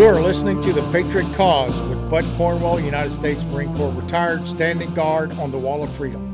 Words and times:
You're 0.00 0.22
listening 0.22 0.62
to 0.62 0.72
The 0.72 0.80
Patriot 0.92 1.30
Cause 1.34 1.78
with 1.90 2.08
Bud 2.08 2.24
Cornwell, 2.38 2.80
United 2.80 3.10
States 3.10 3.42
Marine 3.52 3.76
Corps 3.76 3.92
retired, 3.92 4.48
standing 4.48 4.94
guard 4.94 5.30
on 5.32 5.50
the 5.50 5.58
Wall 5.58 5.82
of 5.82 5.92
Freedom. 5.92 6.32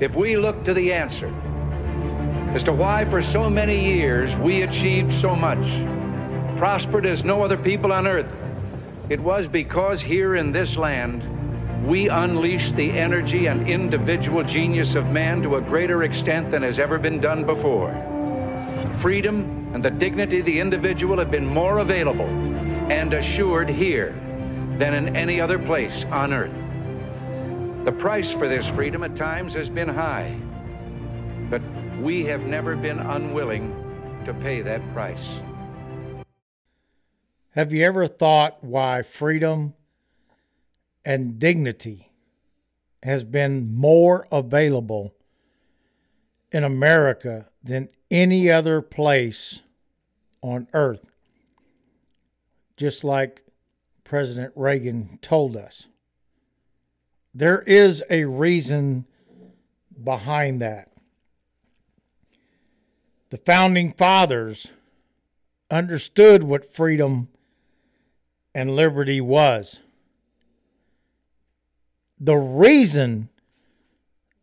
If 0.00 0.14
we 0.14 0.38
look 0.38 0.64
to 0.64 0.72
the 0.72 0.90
answer 0.94 1.28
as 2.54 2.62
to 2.62 2.72
why 2.72 3.04
for 3.04 3.20
so 3.20 3.50
many 3.50 3.84
years 3.84 4.34
we 4.38 4.62
achieved 4.62 5.12
so 5.12 5.36
much, 5.36 5.66
prospered 6.56 7.04
as 7.04 7.22
no 7.22 7.42
other 7.42 7.58
people 7.58 7.92
on 7.92 8.06
earth, 8.06 8.32
it 9.10 9.20
was 9.20 9.46
because 9.46 10.00
here 10.00 10.36
in 10.36 10.52
this 10.52 10.74
land 10.78 11.22
we 11.86 12.08
unleashed 12.08 12.76
the 12.76 12.90
energy 12.92 13.48
and 13.48 13.68
individual 13.68 14.42
genius 14.42 14.94
of 14.94 15.10
man 15.10 15.42
to 15.42 15.56
a 15.56 15.60
greater 15.60 16.04
extent 16.04 16.50
than 16.50 16.62
has 16.62 16.78
ever 16.78 16.98
been 16.98 17.20
done 17.20 17.44
before 17.44 18.13
freedom 18.98 19.70
and 19.74 19.84
the 19.84 19.90
dignity 19.90 20.40
of 20.40 20.46
the 20.46 20.60
individual 20.60 21.18
have 21.18 21.30
been 21.30 21.46
more 21.46 21.78
available 21.78 22.28
and 22.90 23.14
assured 23.14 23.68
here 23.68 24.10
than 24.78 24.94
in 24.94 25.16
any 25.16 25.40
other 25.40 25.58
place 25.58 26.04
on 26.06 26.32
earth. 26.32 26.52
The 27.84 27.92
price 27.92 28.32
for 28.32 28.48
this 28.48 28.66
freedom 28.66 29.02
at 29.04 29.14
times 29.14 29.54
has 29.54 29.68
been 29.68 29.88
high, 29.88 30.36
but 31.50 31.62
we 32.00 32.24
have 32.24 32.46
never 32.46 32.76
been 32.76 32.98
unwilling 32.98 33.74
to 34.24 34.34
pay 34.34 34.62
that 34.62 34.80
price. 34.92 35.40
Have 37.50 37.72
you 37.72 37.84
ever 37.84 38.06
thought 38.06 38.64
why 38.64 39.02
freedom 39.02 39.74
and 41.04 41.38
dignity 41.38 42.10
has 43.02 43.22
been 43.22 43.74
more 43.74 44.26
available 44.32 45.14
in 46.50 46.64
America 46.64 47.46
than 47.64 47.88
any 48.10 48.50
other 48.50 48.82
place 48.82 49.62
on 50.42 50.68
earth, 50.74 51.06
just 52.76 53.02
like 53.02 53.42
President 54.04 54.52
Reagan 54.54 55.18
told 55.22 55.56
us. 55.56 55.88
There 57.34 57.62
is 57.62 58.04
a 58.10 58.26
reason 58.26 59.06
behind 60.02 60.60
that. 60.60 60.92
The 63.30 63.38
founding 63.38 63.92
fathers 63.92 64.68
understood 65.70 66.44
what 66.44 66.72
freedom 66.72 67.28
and 68.54 68.76
liberty 68.76 69.20
was. 69.20 69.80
The 72.20 72.36
reason 72.36 73.30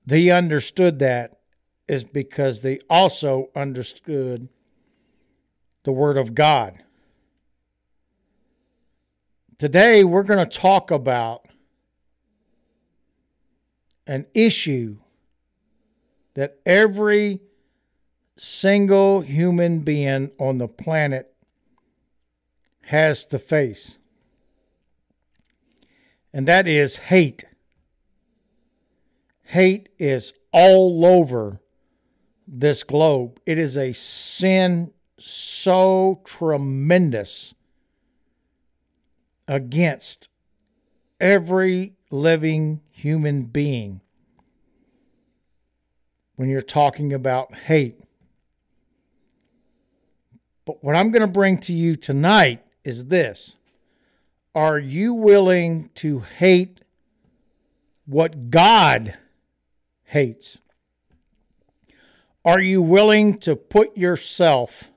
they 0.05 0.30
understood 0.30 0.99
that 0.99 1.41
is 1.92 2.06
because 2.06 2.61
they 2.61 2.80
also 2.89 3.50
understood 3.53 4.47
the 5.84 5.92
Word 5.92 6.16
of 6.16 6.33
God. 6.33 6.81
Today, 9.58 10.06
we're 10.06 10.23
going 10.23 10.39
to 10.39 10.58
talk 10.58 10.89
about 10.89 11.50
an 14.08 14.25
issue 14.33 15.00
that 16.36 16.59
every 16.66 17.42
single 18.38 19.20
human 19.20 19.80
being 19.80 20.31
on 20.39 20.59
the 20.59 20.70
planet 20.70 21.33
has 22.83 23.26
to 23.26 23.38
face, 23.38 23.98
and 26.31 26.48
that 26.48 26.70
is 26.70 26.95
hate. 26.95 27.44
Hate 29.44 29.89
is 30.00 30.31
all 30.53 31.05
over 31.05 31.59
this 32.52 32.84
globe. 32.84 33.39
It 33.45 33.58
is 33.58 33.78
a 33.78 33.94
sin 33.94 34.92
so 35.17 36.22
tremendous 36.26 37.56
against 39.48 40.30
every 41.20 41.94
living 42.12 42.82
human 42.92 43.44
being 43.44 44.02
when 46.36 46.50
you're 46.50 46.62
talking 46.62 47.14
about 47.14 47.56
hate. 47.56 48.00
But 50.66 50.83
what 50.83 50.95
I'm 50.95 51.12
going 51.12 51.22
to 51.22 51.28
bring 51.28 51.58
to 51.60 51.73
you 51.73 51.95
tonight 51.95 52.64
is 52.83 53.06
this 53.06 53.56
Are 54.54 54.78
you 54.78 55.14
willing 55.14 55.89
to 55.95 56.20
hate 56.20 56.82
what 58.06 58.50
God 58.50 59.18
hates? 60.04 60.58
Are 62.43 62.59
you 62.59 62.81
willing 62.81 63.37
to 63.39 63.55
put 63.55 63.95
yourself 63.95 64.91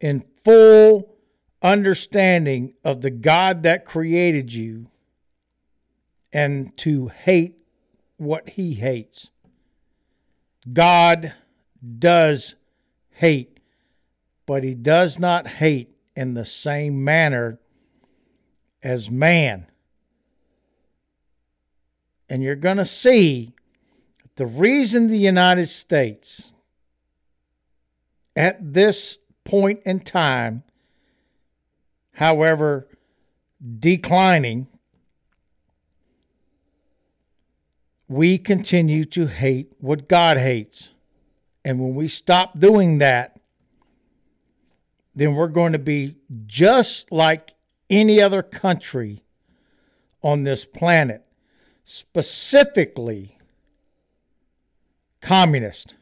in 0.00 0.20
full 0.20 1.14
understanding 1.62 2.72
of 2.82 3.02
the 3.02 3.10
God 3.10 3.62
that 3.64 3.84
created 3.84 4.52
you 4.52 4.90
and 6.32 6.74
to 6.78 7.08
hate 7.08 7.56
what 8.16 8.50
he 8.50 8.74
hates? 8.74 9.30
God 10.72 11.34
does 11.98 12.54
hate, 13.10 13.60
but 14.46 14.64
he 14.64 14.74
does 14.74 15.18
not 15.18 15.46
hate 15.46 15.94
in 16.16 16.32
the 16.32 16.46
same 16.46 17.04
manner 17.04 17.58
as 18.82 19.10
man. 19.10 19.66
And 22.28 22.42
you're 22.42 22.56
going 22.56 22.76
to 22.78 22.84
see 22.84 23.54
the 24.40 24.46
reason 24.46 25.08
the 25.08 25.18
United 25.18 25.66
States, 25.66 26.54
at 28.34 28.72
this 28.72 29.18
point 29.44 29.80
in 29.84 30.00
time, 30.00 30.62
however, 32.14 32.88
declining, 33.78 34.66
we 38.08 38.38
continue 38.38 39.04
to 39.04 39.26
hate 39.26 39.74
what 39.78 40.08
God 40.08 40.38
hates. 40.38 40.88
And 41.62 41.78
when 41.78 41.94
we 41.94 42.08
stop 42.08 42.58
doing 42.58 42.96
that, 42.96 43.38
then 45.14 45.34
we're 45.34 45.48
going 45.48 45.72
to 45.72 45.78
be 45.78 46.16
just 46.46 47.12
like 47.12 47.52
any 47.90 48.22
other 48.22 48.42
country 48.42 49.22
on 50.22 50.44
this 50.44 50.64
planet, 50.64 51.26
specifically 51.84 53.36
communist. 55.20 55.94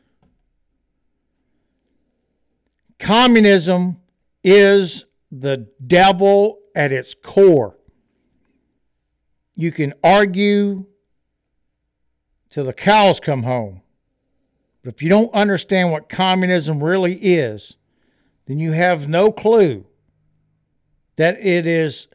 Communism 2.98 4.00
is 4.42 5.04
the 5.30 5.68
devil 5.86 6.58
at 6.74 6.92
its 6.92 7.14
core. 7.14 7.76
You 9.54 9.72
can 9.72 9.92
argue 10.02 10.86
till 12.50 12.64
the 12.64 12.72
cows 12.72 13.20
come 13.20 13.42
home. 13.42 13.82
But 14.82 14.94
if 14.94 15.02
you 15.02 15.08
don't 15.08 15.32
understand 15.34 15.92
what 15.92 16.08
communism 16.08 16.82
really 16.82 17.14
is, 17.14 17.76
then 18.46 18.58
you 18.58 18.72
have 18.72 19.08
no 19.08 19.30
clue 19.30 19.86
that 21.16 21.38
it 21.44 21.66
is 21.66 22.06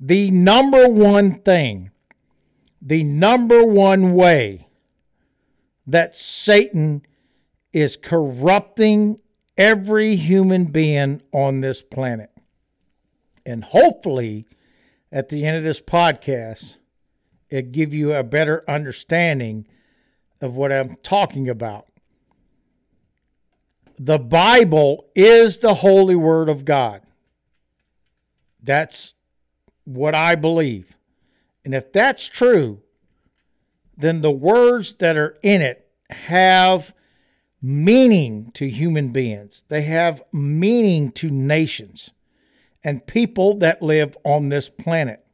the 0.00 0.30
number 0.30 0.88
one 0.88 1.34
thing, 1.34 1.90
the 2.80 3.02
number 3.02 3.64
one 3.64 4.14
way 4.14 4.68
that 5.86 6.16
Satan 6.16 7.02
is 7.72 7.96
corrupting 7.96 9.20
every 9.56 10.16
human 10.16 10.66
being 10.66 11.22
on 11.32 11.60
this 11.60 11.82
planet. 11.82 12.30
And 13.44 13.64
hopefully, 13.64 14.46
at 15.10 15.28
the 15.28 15.44
end 15.44 15.56
of 15.56 15.64
this 15.64 15.80
podcast, 15.80 16.76
it 17.50 17.72
give 17.72 17.92
you 17.92 18.14
a 18.14 18.22
better 18.22 18.64
understanding 18.68 19.66
of 20.40 20.56
what 20.56 20.72
I'm 20.72 20.96
talking 21.02 21.48
about. 21.48 21.86
The 23.98 24.18
Bible 24.18 25.06
is 25.14 25.58
the 25.58 25.74
holy 25.74 26.16
word 26.16 26.48
of 26.48 26.64
God. 26.64 27.02
That's 28.62 29.14
what 29.84 30.14
I 30.14 30.34
believe. 30.34 30.96
And 31.64 31.74
if 31.74 31.92
that's 31.92 32.26
true, 32.26 32.82
then 34.02 34.20
the 34.20 34.30
words 34.30 34.94
that 34.94 35.16
are 35.16 35.38
in 35.42 35.62
it 35.62 35.88
have 36.10 36.94
meaning 37.62 38.50
to 38.54 38.68
human 38.68 39.12
beings. 39.12 39.62
They 39.68 39.82
have 39.82 40.22
meaning 40.32 41.12
to 41.12 41.30
nations 41.30 42.10
and 42.84 43.06
people 43.06 43.56
that 43.58 43.80
live 43.80 44.16
on 44.24 44.48
this 44.48 44.68
planet. 44.68 45.24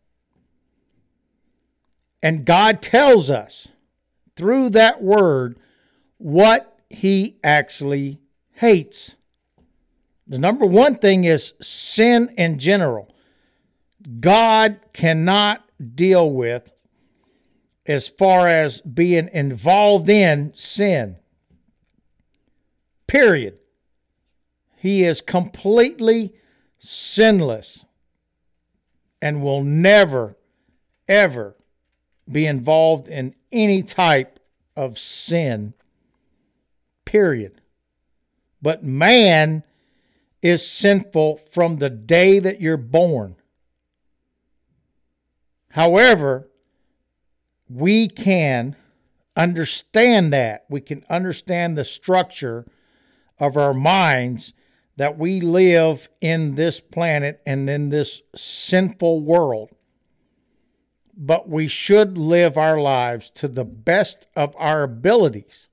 And 2.23 2.45
God 2.45 2.83
tells 2.83 3.31
us 3.31 3.69
through 4.37 4.71
that 4.71 5.03
word 5.03 5.59
what 6.19 6.79
he 6.91 7.39
actually 7.43 8.21
hates. 8.53 9.17
The 10.27 10.39
number 10.39 10.67
one 10.67 10.97
thing 10.97 11.25
is 11.25 11.55
sin 11.63 12.35
in 12.37 12.59
general. 12.59 13.15
God 14.21 14.81
cannot 14.93 15.65
deal 15.95 16.31
with 16.31 16.73
as 17.89 18.07
far 18.07 18.47
as 18.47 18.83
being 18.83 19.31
involved 19.33 20.11
in 20.11 20.53
sin. 20.55 21.17
Period. 23.07 23.59
He 24.77 25.03
is 25.03 25.23
completely 25.23 26.35
sinless 26.79 27.87
and 29.21 29.43
will 29.43 29.65
never, 29.65 30.37
ever 31.09 31.57
be 32.31 32.47
involved 32.47 33.09
in 33.09 33.35
any 33.51 33.83
type 33.83 34.39
of 34.77 34.99
sin, 34.99 35.73
period. 37.07 37.61
But 38.61 38.85
man 38.85 39.65
is 40.43 40.71
sinful 40.71 41.39
from 41.39 41.79
the 41.79 41.91
day 41.91 42.39
that 42.39 42.61
you're 42.61 42.77
born. 42.77 43.37
However, 45.71 46.48
we 47.69 48.09
can 48.09 48.77
understand 49.37 50.33
that. 50.33 50.65
We 50.69 50.81
can 50.81 51.05
understand 51.09 51.77
the 51.77 51.85
structure 51.85 52.67
of 53.39 53.57
our 53.57 53.75
minds 53.75 54.53
that 54.97 55.17
we 55.17 55.41
live 55.41 56.09
in 56.21 56.57
this 56.57 56.81
planet 56.81 57.41
and 57.47 57.71
in 57.71 57.89
this 57.91 58.23
sinful 58.35 59.21
world. 59.21 59.71
But 61.17 61.49
we 61.49 61.69
should 61.69 62.19
live 62.19 62.57
our 62.57 62.81
lives 62.81 63.31
to 63.31 63.49
the 63.49 63.65
best 63.65 64.27
of 64.35 64.55
our 64.59 64.83
abilities 64.83 65.69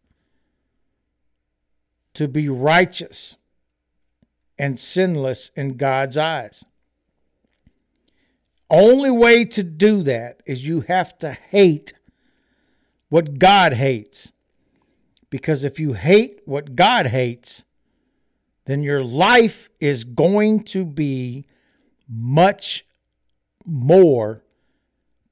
to 2.14 2.28
be 2.28 2.50
righteous 2.50 3.38
and 4.58 4.80
sinless 4.80 5.52
in 5.56 5.78
God's 5.78 6.18
eyes. 6.18 6.64
Only 8.70 9.12
way 9.12 9.46
to 9.46 9.64
do 9.64 10.02
that 10.04 10.42
is 10.46 10.68
you 10.68 10.82
have 10.82 11.18
to 11.20 11.32
hate 11.32 11.94
what 13.10 13.38
God 13.38 13.74
hates. 13.74 14.32
Because 15.30 15.64
if 15.64 15.80
you 15.80 15.94
hate 15.94 16.42
what 16.46 16.76
God 16.76 17.08
hates, 17.08 17.64
then 18.66 18.82
your 18.82 19.04
life 19.04 19.70
is 19.80 20.04
going 20.04 20.64
to 20.64 20.86
be 20.86 21.46
much 22.08 22.86
more 23.66 24.44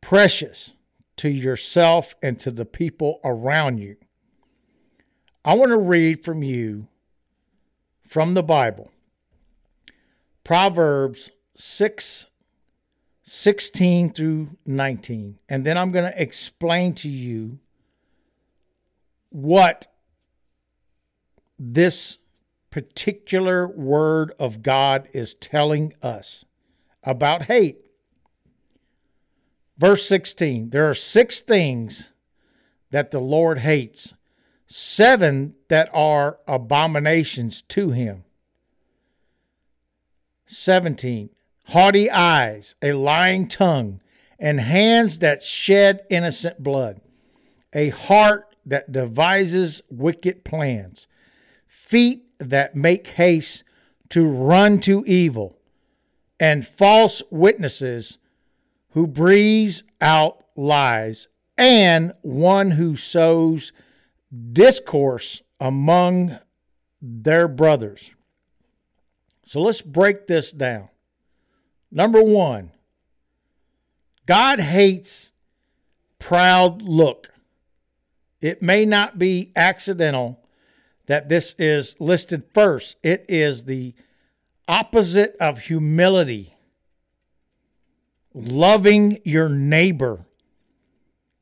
precious 0.02 0.74
to 1.18 1.30
yourself 1.30 2.16
and 2.22 2.40
to 2.40 2.52
the 2.52 2.66
people 2.66 3.20
around 3.24 3.80
you. 3.80 3.96
I 5.46 5.56
want 5.56 5.70
to 5.70 5.78
read 5.78 6.24
from 6.24 6.44
you 6.44 6.88
from 8.08 8.34
the 8.34 8.44
Bible 8.44 8.92
Proverbs 10.44 11.30
6 11.56 12.28
16 13.24 14.12
through 14.12 14.58
19. 14.66 15.40
And 15.48 15.66
then 15.66 15.78
I'm 15.78 15.92
going 15.92 16.12
to 16.12 16.22
explain 16.22 16.94
to 16.96 17.10
you 17.10 17.60
what 19.30 19.88
this 21.58 22.20
particular 22.70 23.68
word 23.68 24.34
of 24.40 24.62
God 24.62 25.08
is 25.14 25.36
telling 25.36 25.94
us 26.02 26.44
about 27.04 27.44
hate. 27.44 27.78
Verse 29.78 30.06
16 30.08 30.70
There 30.70 30.90
are 30.90 30.94
six 30.94 31.42
things 31.42 32.10
that 32.92 33.12
the 33.12 33.20
Lord 33.20 33.60
hates, 33.60 34.14
seven 34.68 35.56
that 35.70 35.90
are 35.94 36.40
abominations 36.48 37.62
to 37.64 37.92
him. 37.92 38.24
17 40.46 41.30
haughty 41.66 42.10
eyes, 42.10 42.76
a 42.82 42.94
lying 42.94 43.48
tongue, 43.48 44.02
and 44.40 44.60
hands 44.60 45.20
that 45.20 45.44
shed 45.44 46.02
innocent 46.10 46.62
blood, 46.62 47.00
a 47.74 47.90
heart 47.90 48.56
that 48.66 48.92
devises 48.92 49.82
wicked 49.90 50.44
plans, 50.44 51.08
feet 51.68 52.24
that 52.40 52.76
make 52.76 53.08
haste 53.08 53.64
to 54.10 54.26
run 54.28 54.80
to 54.80 55.04
evil, 55.06 55.58
and 56.40 56.68
false 56.68 57.22
witnesses 57.30 58.18
who 58.90 59.08
breathes 59.08 59.84
out 60.02 60.44
lies, 60.56 61.28
and 61.58 62.14
one 62.22 62.72
who 62.72 62.96
sows 62.96 63.72
discourse 64.52 65.42
among 65.60 66.38
their 67.02 67.48
brothers. 67.48 68.12
So 69.46 69.62
let's 69.62 69.82
break 69.82 70.28
this 70.28 70.52
down. 70.52 70.90
Number 71.96 72.24
one, 72.24 72.72
God 74.26 74.60
hates 74.60 75.32
proud 76.18 76.82
look. 76.82 77.30
It 78.42 78.64
may 78.64 78.84
not 78.84 79.20
be 79.20 79.52
accidental 79.56 80.40
that 81.06 81.30
this 81.30 81.54
is 81.60 81.96
listed 82.00 82.46
first. 82.52 82.96
It 83.04 83.26
is 83.30 83.66
the 83.66 83.94
opposite 84.68 85.36
of 85.40 85.60
humility, 85.60 86.56
loving 88.34 89.20
your 89.24 89.48
neighbor, 89.48 90.26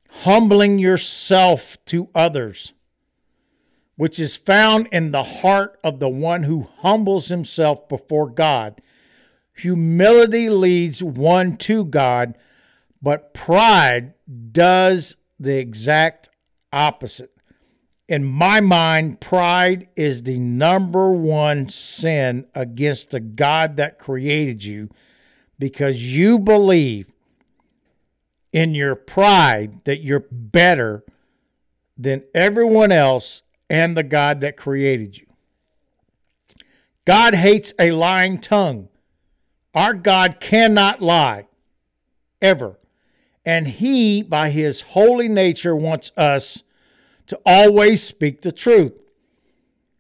humbling 0.10 0.80
yourself 0.80 1.78
to 1.86 2.10
others, 2.14 2.74
which 3.96 4.20
is 4.20 4.36
found 4.36 4.90
in 4.92 5.12
the 5.12 5.24
heart 5.24 5.80
of 5.82 6.02
the 6.02 6.10
one 6.10 6.44
who 6.44 6.68
humbles 6.80 7.30
himself 7.30 7.88
before 7.88 8.30
God 8.30 8.82
Humility 9.56 10.50
leads 10.50 11.04
one 11.04 11.58
to 11.58 11.86
God, 11.86 12.38
but 13.02 13.34
pride 13.34 14.14
does 14.52 15.16
the 15.40 15.58
exact 15.58 16.30
opposite. 16.72 17.32
In 18.08 18.24
my 18.24 18.60
mind, 18.60 19.22
pride 19.22 19.88
is 19.96 20.24
the 20.24 20.40
number 20.40 21.12
one 21.12 21.70
sin 21.70 22.46
against 22.54 23.12
the 23.12 23.20
God 23.20 23.78
that 23.78 24.00
created 24.00 24.64
you 24.64 24.90
because 25.58 26.14
you 26.14 26.38
believe 26.40 27.12
in 28.52 28.76
your 28.76 28.96
pride 28.96 29.84
that 29.86 30.02
you're 30.02 30.26
better 30.30 31.04
than 31.98 32.24
everyone 32.34 32.92
else 32.92 33.44
and 33.70 33.96
the 33.96 34.04
God 34.04 34.42
that 34.42 34.58
created 34.58 35.18
you. 35.18 35.28
God 37.06 37.34
hates 37.36 37.74
a 37.80 37.92
lying 37.92 38.40
tongue. 38.40 38.90
Our 39.74 39.94
God 39.94 40.40
cannot 40.40 41.02
lie, 41.02 41.48
ever. 42.42 42.78
And 43.46 43.68
He, 43.68 44.22
by 44.22 44.50
His 44.50 44.82
holy 44.82 45.28
nature, 45.28 45.76
wants 45.76 46.12
us 46.18 46.64
to 47.28 47.40
always 47.46 48.04
speak 48.04 48.42
the 48.42 48.52
truth. 48.52 48.94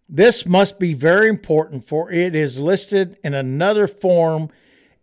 This 0.10 0.46
must 0.46 0.78
be 0.78 0.94
very 0.94 1.30
important, 1.30 1.86
for 1.86 2.12
it 2.12 2.36
is 2.36 2.60
listed 2.60 3.18
in 3.24 3.34
another 3.34 3.88
form 3.88 4.50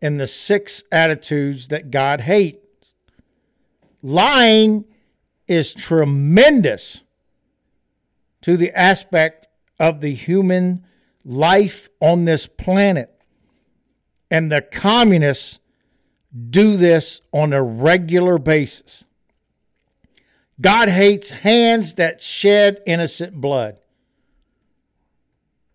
in 0.03 0.19
the 0.19 0.27
six 0.27 0.83
attitudes 0.93 1.69
that 1.69 1.91
God 1.91 2.21
hates. 2.21 2.93
Lying 4.03 4.85
is 5.49 5.73
tremendous 5.73 7.03
to 8.43 8.57
the 8.59 8.71
aspect 8.79 9.49
of 9.81 10.03
the 10.03 10.15
human 10.15 10.85
life 11.25 11.89
on 12.01 12.27
this 12.27 12.47
planet. 12.47 13.18
And 14.31 14.53
the 14.53 14.63
communists 14.63 15.59
do 16.51 16.77
this 16.77 17.21
on 17.33 17.53
a 17.53 17.63
regular 17.63 18.39
basis. 18.39 19.05
God 20.61 20.89
hates 20.89 21.31
hands 21.31 21.95
that 21.95 22.21
shed 22.21 22.83
innocent 22.87 23.41
blood. 23.41 23.79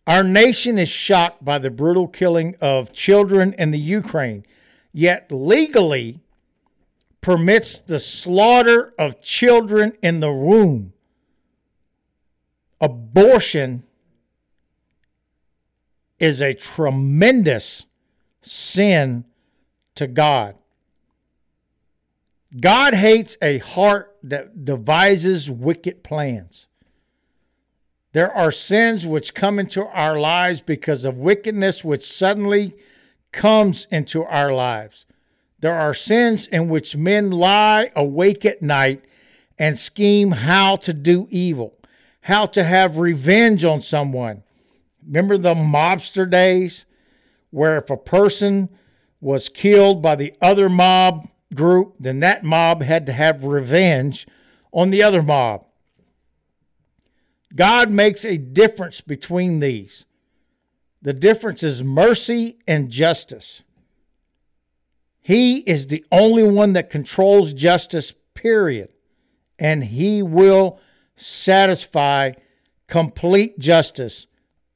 Our 0.05 0.24
nation 0.24 0.77
is 0.77 0.89
shocked 0.89 1.45
by 1.45 1.60
the 1.60 1.69
brutal 1.69 2.07
killing 2.07 2.55
of 2.60 2.91
children 2.91 3.53
in 3.57 3.72
the 3.72 3.79
Ukraine, 3.79 4.45
yet 4.91 5.31
legally 5.31 6.19
permits 7.22 7.79
the 7.79 8.01
slaughter 8.01 8.93
of 9.00 9.22
children 9.22 9.93
in 10.01 10.19
the 10.19 10.31
womb. 10.31 10.91
Abortion 12.81 13.83
is 16.19 16.41
a 16.41 16.53
tremendous 16.53 17.86
sin 18.45 19.25
to 19.95 20.07
God. 20.07 20.55
God 22.59 22.93
hates 22.93 23.35
a 23.41 23.57
heart 23.59 24.15
that 24.23 24.63
devises 24.63 25.50
wicked 25.50 26.03
plans. 26.03 26.67
There 28.12 28.31
are 28.31 28.51
sins 28.51 29.07
which 29.07 29.33
come 29.33 29.57
into 29.57 29.85
our 29.88 30.19
lives 30.19 30.62
because 30.62 31.03
of 31.03 31.17
wickedness 31.17 31.83
which 31.83 32.05
suddenly 32.05 32.73
comes 33.31 33.88
into 33.89 34.23
our 34.23 34.53
lives. 34.53 35.07
There 35.59 35.75
are 35.75 35.95
sins 35.95 36.45
in 36.47 36.69
which 36.69 36.95
men 36.95 37.31
lie 37.31 37.91
awake 37.95 38.45
at 38.45 38.62
night 38.62 39.03
and 39.57 39.77
scheme 39.77 40.31
how 40.31 40.75
to 40.75 40.93
do 40.93 41.27
evil, 41.31 41.73
how 42.21 42.45
to 42.47 42.63
have 42.63 42.97
revenge 42.97 43.65
on 43.65 43.81
someone. 43.81 44.43
Remember 45.05 45.38
the 45.38 45.55
mobster 45.55 46.29
days? 46.29 46.85
Where 47.53 47.77
if 47.77 47.91
a 47.91 47.98
person 47.98 48.67
was 49.22 49.48
killed 49.48 50.01
by 50.01 50.15
the 50.15 50.33
other 50.41 50.67
mob 50.67 51.29
group, 51.53 51.95
then 52.00 52.19
that 52.19 52.43
mob 52.43 52.81
had 52.81 53.05
to 53.05 53.13
have 53.13 53.45
revenge 53.45 54.25
on 54.74 54.89
the 54.89 55.03
other 55.03 55.22
mob. 55.22 55.63
God 57.55 57.91
makes 57.91 58.25
a 58.25 58.38
difference 58.38 59.01
between 59.01 59.60
these. 59.60 60.05
The 61.03 61.13
difference 61.13 61.62
is 61.62 61.83
mercy 61.83 62.57
and 62.67 62.89
justice. 62.89 63.62
He 65.22 65.60
is 65.60 65.88
the 65.88 66.03
only 66.12 66.43
one 66.43 66.74
that 66.74 66.89
controls 66.89 67.53
justice, 67.53 68.13
period. 68.33 68.89
And 69.60 69.83
he 69.83 70.24
will 70.24 70.79
satisfy 71.15 72.31
complete 72.88 73.60
justice 73.60 74.25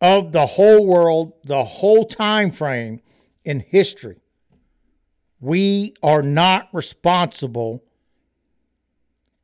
of 0.01 0.31
the 0.31 0.45
whole 0.45 0.85
world, 0.85 1.33
the 1.43 1.63
whole 1.63 2.05
time 2.05 2.51
frame 2.51 3.01
in 3.43 3.59
history. 3.61 4.21
We 5.39 5.93
are 6.03 6.21
not 6.21 6.69
responsible 6.73 7.83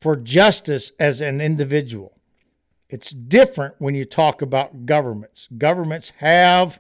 for 0.02 0.16
justice 0.16 0.92
as 1.00 1.22
an 1.22 1.40
individual. 1.40 2.20
It's 2.90 3.12
different 3.12 3.76
when 3.80 3.96
you 3.96 4.06
talk 4.06 4.42
about 4.42 4.86
governments. 4.86 5.48
Governments 5.58 6.12
have 6.18 6.80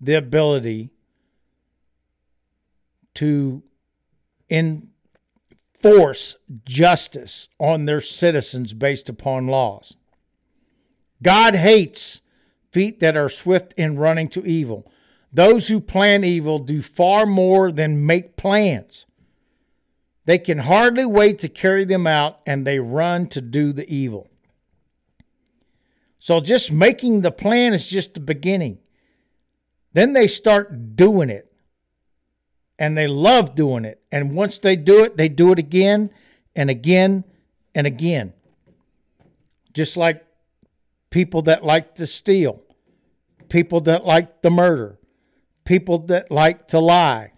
the 0.00 0.14
ability 0.14 0.90
to 3.14 3.62
enforce 4.48 6.36
justice 6.64 7.48
on 7.58 7.86
their 7.86 8.00
citizens 8.00 8.72
based 8.72 9.08
upon 9.08 9.48
laws. 9.48 9.96
God 11.22 11.56
hates 11.56 12.20
feet 12.70 13.00
that 13.00 13.16
are 13.16 13.28
swift 13.28 13.72
in 13.74 13.98
running 13.98 14.28
to 14.28 14.44
evil. 14.44 14.90
Those 15.32 15.68
who 15.68 15.80
plan 15.80 16.24
evil 16.24 16.58
do 16.58 16.82
far 16.82 17.26
more 17.26 17.70
than 17.70 18.06
make 18.06 18.36
plans. 18.36 19.06
They 20.24 20.38
can 20.38 20.58
hardly 20.58 21.04
wait 21.04 21.38
to 21.40 21.48
carry 21.48 21.84
them 21.84 22.06
out 22.06 22.40
and 22.46 22.66
they 22.66 22.78
run 22.78 23.28
to 23.28 23.40
do 23.40 23.72
the 23.72 23.90
evil. 23.92 24.28
So 26.18 26.40
just 26.40 26.70
making 26.70 27.22
the 27.22 27.30
plan 27.30 27.72
is 27.72 27.86
just 27.86 28.14
the 28.14 28.20
beginning. 28.20 28.78
Then 29.92 30.12
they 30.12 30.26
start 30.26 30.96
doing 30.96 31.30
it. 31.30 31.50
And 32.78 32.96
they 32.96 33.06
love 33.06 33.54
doing 33.54 33.84
it. 33.84 34.02
And 34.12 34.36
once 34.36 34.58
they 34.58 34.76
do 34.76 35.02
it, 35.02 35.16
they 35.16 35.28
do 35.28 35.50
it 35.50 35.58
again 35.58 36.10
and 36.54 36.70
again 36.70 37.24
and 37.74 37.86
again. 37.86 38.34
Just 39.72 39.96
like 39.96 40.24
people 41.10 41.42
that 41.42 41.64
like 41.64 41.94
to 41.96 42.06
steal, 42.06 42.62
people 43.48 43.80
that 43.82 44.04
like 44.04 44.42
to 44.42 44.50
murder, 44.50 44.98
people 45.64 45.98
that 45.98 46.30
like 46.30 46.68
to 46.68 46.78
lie. 46.78 47.32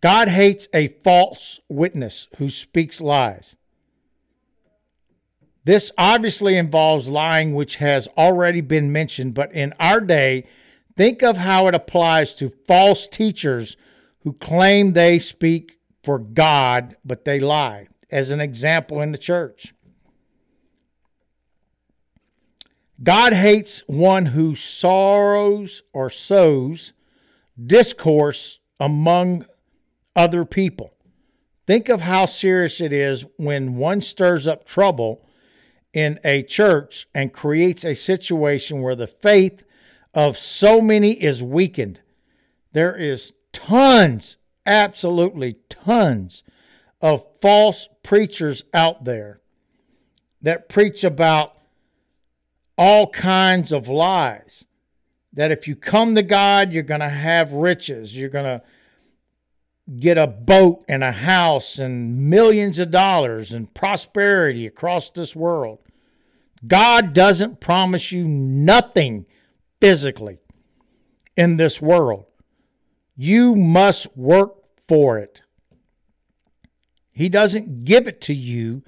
God 0.00 0.28
hates 0.28 0.68
a 0.74 0.88
false 0.88 1.60
witness 1.68 2.28
who 2.36 2.48
speaks 2.48 3.00
lies. 3.00 3.56
This 5.64 5.90
obviously 5.96 6.58
involves 6.58 7.08
lying, 7.08 7.54
which 7.54 7.76
has 7.76 8.06
already 8.18 8.60
been 8.60 8.92
mentioned, 8.92 9.34
but 9.34 9.50
in 9.52 9.72
our 9.80 10.00
day, 10.00 10.44
think 10.94 11.22
of 11.22 11.38
how 11.38 11.66
it 11.68 11.74
applies 11.74 12.34
to 12.34 12.50
false 12.50 13.06
teachers 13.06 13.76
who 14.20 14.34
claim 14.34 14.92
they 14.92 15.18
speak 15.18 15.78
for 16.02 16.18
God, 16.18 16.96
but 17.04 17.24
they 17.24 17.40
lie, 17.40 17.86
as 18.10 18.30
an 18.30 18.40
example 18.40 19.00
in 19.00 19.12
the 19.12 19.18
church. 19.18 19.73
God 23.02 23.32
hates 23.32 23.82
one 23.86 24.26
who 24.26 24.54
sorrows 24.54 25.82
or 25.92 26.10
sows 26.10 26.92
discourse 27.60 28.60
among 28.78 29.46
other 30.14 30.44
people. 30.44 30.94
Think 31.66 31.88
of 31.88 32.02
how 32.02 32.26
serious 32.26 32.80
it 32.80 32.92
is 32.92 33.24
when 33.36 33.76
one 33.76 34.00
stirs 34.00 34.46
up 34.46 34.64
trouble 34.64 35.26
in 35.92 36.20
a 36.24 36.42
church 36.42 37.06
and 37.14 37.32
creates 37.32 37.84
a 37.84 37.94
situation 37.94 38.82
where 38.82 38.96
the 38.96 39.06
faith 39.06 39.64
of 40.12 40.36
so 40.36 40.80
many 40.80 41.12
is 41.12 41.42
weakened. 41.42 42.00
There 42.72 42.94
is 42.94 43.32
tons, 43.52 44.36
absolutely 44.66 45.54
tons 45.68 46.42
of 47.00 47.24
false 47.40 47.88
preachers 48.02 48.64
out 48.74 49.04
there 49.04 49.40
that 50.42 50.68
preach 50.68 51.02
about 51.04 51.53
all 52.76 53.10
kinds 53.10 53.72
of 53.72 53.88
lies. 53.88 54.64
That 55.32 55.50
if 55.50 55.66
you 55.66 55.74
come 55.74 56.14
to 56.14 56.22
God, 56.22 56.72
you're 56.72 56.82
going 56.82 57.00
to 57.00 57.08
have 57.08 57.52
riches. 57.52 58.16
You're 58.16 58.28
going 58.28 58.44
to 58.44 58.62
get 59.98 60.16
a 60.16 60.26
boat 60.26 60.84
and 60.88 61.02
a 61.02 61.12
house 61.12 61.78
and 61.78 62.30
millions 62.30 62.78
of 62.78 62.90
dollars 62.90 63.52
and 63.52 63.72
prosperity 63.74 64.66
across 64.66 65.10
this 65.10 65.36
world. 65.36 65.80
God 66.66 67.12
doesn't 67.12 67.60
promise 67.60 68.10
you 68.10 68.26
nothing 68.26 69.26
physically 69.80 70.38
in 71.36 71.56
this 71.56 71.82
world. 71.82 72.24
You 73.16 73.54
must 73.54 74.16
work 74.16 74.54
for 74.88 75.18
it. 75.18 75.42
He 77.12 77.28
doesn't 77.28 77.84
give 77.84 78.08
it 78.08 78.20
to 78.22 78.34
you 78.34 78.82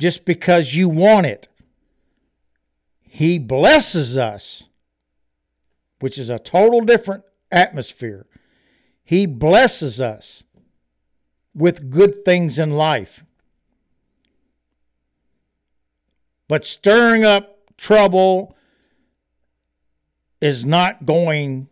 just 0.00 0.24
because 0.24 0.74
you 0.74 0.88
want 0.88 1.26
it. 1.26 1.48
He 3.14 3.38
blesses 3.38 4.18
us, 4.18 4.64
which 6.00 6.18
is 6.18 6.30
a 6.30 6.40
total 6.40 6.80
different 6.80 7.22
atmosphere. 7.48 8.26
He 9.04 9.24
blesses 9.24 10.00
us 10.00 10.42
with 11.54 11.92
good 11.92 12.24
things 12.24 12.58
in 12.58 12.72
life. 12.72 13.24
But 16.48 16.64
stirring 16.64 17.24
up 17.24 17.76
trouble 17.76 18.56
is 20.40 20.64
not 20.64 21.06
going 21.06 21.68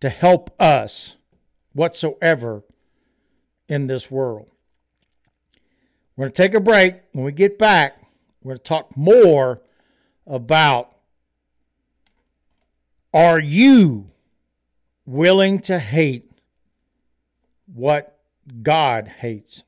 to 0.00 0.08
help 0.08 0.58
us 0.58 1.16
whatsoever 1.74 2.62
in 3.68 3.86
this 3.86 4.10
world. 4.10 4.46
We're 6.16 6.24
going 6.24 6.32
to 6.32 6.42
take 6.42 6.54
a 6.54 6.60
break. 6.60 7.02
When 7.12 7.26
we 7.26 7.32
get 7.32 7.58
back, 7.58 7.98
we're 8.42 8.52
going 8.52 8.58
to 8.60 8.64
talk 8.64 8.96
more 8.96 9.60
about 10.26 10.90
are 13.12 13.38
you 13.38 14.10
willing 15.06 15.60
to 15.60 15.78
hate 15.78 16.30
what 17.72 18.18
God 18.62 19.06
hates? 19.06 19.62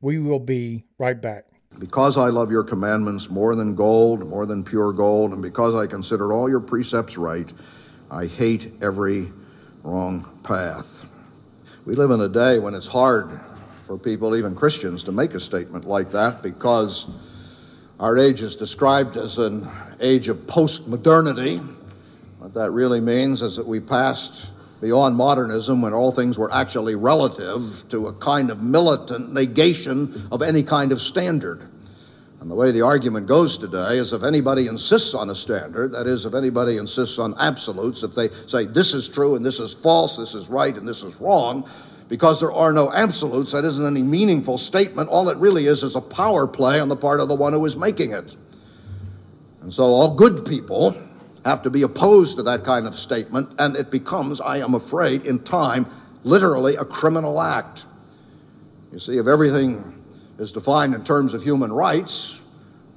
We 0.00 0.18
will 0.18 0.38
be 0.38 0.84
right 0.98 1.20
back. 1.20 1.44
Because 1.78 2.16
I 2.16 2.28
love 2.28 2.50
your 2.50 2.64
commandments 2.64 3.28
more 3.28 3.54
than 3.54 3.74
gold, 3.74 4.26
more 4.26 4.46
than 4.46 4.64
pure 4.64 4.92
gold, 4.92 5.32
and 5.32 5.42
because 5.42 5.74
I 5.74 5.86
consider 5.86 6.32
all 6.32 6.48
your 6.48 6.60
precepts 6.60 7.18
right, 7.18 7.52
I 8.10 8.26
hate 8.26 8.72
every 8.80 9.32
wrong 9.82 10.40
path. 10.42 11.04
We 11.84 11.94
live 11.94 12.10
in 12.10 12.20
a 12.20 12.28
day 12.28 12.58
when 12.58 12.74
it's 12.74 12.86
hard 12.86 13.40
for 13.86 13.98
people, 13.98 14.34
even 14.36 14.54
Christians, 14.54 15.02
to 15.04 15.12
make 15.12 15.34
a 15.34 15.40
statement 15.40 15.84
like 15.84 16.12
that 16.12 16.42
because 16.42 17.06
our 18.04 18.18
age 18.18 18.42
is 18.42 18.54
described 18.54 19.16
as 19.16 19.38
an 19.38 19.66
age 19.98 20.28
of 20.28 20.46
post-modernity. 20.46 21.56
What 22.36 22.52
that 22.52 22.70
really 22.70 23.00
means 23.00 23.40
is 23.40 23.56
that 23.56 23.66
we 23.66 23.80
passed 23.80 24.52
beyond 24.82 25.16
modernism 25.16 25.80
when 25.80 25.94
all 25.94 26.12
things 26.12 26.38
were 26.38 26.52
actually 26.52 26.96
relative 26.96 27.88
to 27.88 28.08
a 28.08 28.12
kind 28.12 28.50
of 28.50 28.62
militant 28.62 29.32
negation 29.32 30.28
of 30.30 30.42
any 30.42 30.62
kind 30.62 30.92
of 30.92 31.00
standard. 31.00 31.66
And 32.42 32.50
the 32.50 32.54
way 32.54 32.72
the 32.72 32.82
argument 32.82 33.26
goes 33.26 33.56
today 33.56 33.96
is 33.96 34.12
if 34.12 34.22
anybody 34.22 34.66
insists 34.66 35.14
on 35.14 35.30
a 35.30 35.34
standard, 35.34 35.92
that 35.92 36.06
is, 36.06 36.26
if 36.26 36.34
anybody 36.34 36.76
insists 36.76 37.18
on 37.18 37.34
absolutes, 37.38 38.02
if 38.02 38.14
they 38.14 38.28
say 38.46 38.66
this 38.66 38.92
is 38.92 39.08
true 39.08 39.34
and 39.34 39.42
this 39.42 39.58
is 39.58 39.72
false, 39.72 40.18
this 40.18 40.34
is 40.34 40.50
right 40.50 40.76
and 40.76 40.86
this 40.86 41.02
is 41.02 41.18
wrong, 41.22 41.66
because 42.14 42.38
there 42.38 42.52
are 42.52 42.72
no 42.72 42.92
absolutes, 42.92 43.50
that 43.50 43.64
isn't 43.64 43.84
any 43.84 44.04
meaningful 44.04 44.56
statement. 44.56 45.08
All 45.08 45.28
it 45.30 45.36
really 45.38 45.66
is 45.66 45.82
is 45.82 45.96
a 45.96 46.00
power 46.00 46.46
play 46.46 46.78
on 46.78 46.88
the 46.88 46.94
part 46.94 47.18
of 47.18 47.26
the 47.26 47.34
one 47.34 47.52
who 47.52 47.64
is 47.64 47.76
making 47.76 48.12
it. 48.12 48.36
And 49.62 49.74
so 49.74 49.82
all 49.82 50.14
good 50.14 50.46
people 50.46 50.96
have 51.44 51.62
to 51.62 51.70
be 51.70 51.82
opposed 51.82 52.36
to 52.36 52.44
that 52.44 52.62
kind 52.62 52.86
of 52.86 52.94
statement, 52.94 53.56
and 53.58 53.74
it 53.74 53.90
becomes, 53.90 54.40
I 54.40 54.58
am 54.58 54.74
afraid, 54.74 55.26
in 55.26 55.40
time, 55.40 55.86
literally 56.22 56.76
a 56.76 56.84
criminal 56.84 57.42
act. 57.42 57.84
You 58.92 59.00
see, 59.00 59.18
if 59.18 59.26
everything 59.26 60.00
is 60.38 60.52
defined 60.52 60.94
in 60.94 61.02
terms 61.02 61.34
of 61.34 61.42
human 61.42 61.72
rights, 61.72 62.38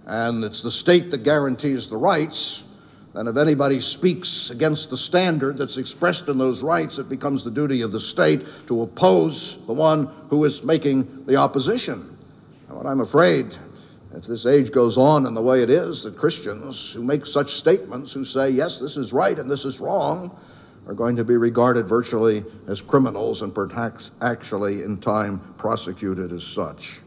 and 0.06 0.44
it's 0.44 0.62
the 0.62 0.70
state 0.70 1.10
that 1.10 1.24
guarantees 1.24 1.88
the 1.88 1.98
rights, 1.98 2.66
and 3.18 3.28
if 3.28 3.36
anybody 3.36 3.80
speaks 3.80 4.52
against 4.52 4.92
the 4.92 4.98
standard 4.98 5.58
that's 5.58 5.78
expressed 5.78 6.28
in 6.28 6.38
those 6.38 6.62
rights, 6.62 7.00
it 7.00 7.10
becomes 7.10 7.44
the 7.44 7.50
duty 7.50 7.82
of 7.82 7.92
the 7.92 8.00
state 8.00 8.46
to 8.68 8.84
oppose 8.84 9.58
the 9.66 9.74
one 9.74 10.12
who 10.30 10.46
is 10.46 10.64
making 10.64 11.26
the 11.26 11.36
opposition. 11.36 12.16
And 12.68 12.78
what 12.78 12.86
I'm 12.86 13.02
afraid, 13.02 13.56
if 14.14 14.26
this 14.26 14.46
age 14.46 14.72
goes 14.72 15.00
on 15.00 15.26
in 15.26 15.34
the 15.34 15.42
way 15.42 15.64
it 15.64 15.70
is, 15.72 16.04
that 16.04 16.16
Christians 16.16 16.94
who 16.94 17.02
make 17.02 17.26
such 17.26 17.56
statements, 17.56 18.14
who 18.14 18.24
say, 18.24 18.52
yes, 18.52 18.78
this 18.78 18.98
is 18.98 19.12
right 19.12 19.40
and 19.40 19.50
this 19.50 19.66
is 19.66 19.80
wrong, 19.80 20.40
are 20.86 20.94
going 20.94 21.16
to 21.16 21.24
be 21.24 21.38
regarded 21.38 21.88
virtually 21.88 22.46
as 22.68 22.82
criminals 22.82 23.42
and 23.42 23.54
perhaps 23.54 24.12
actually 24.22 24.84
in 24.84 25.00
time 25.00 25.40
prosecuted 25.58 26.32
as 26.32 26.44
such. 26.44 27.02